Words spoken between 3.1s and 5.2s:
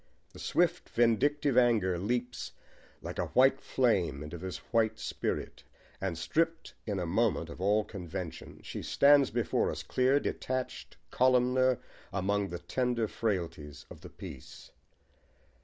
a white flame, into this white